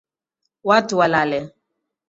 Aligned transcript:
Watu 0.63 0.97
walale. 0.97 1.53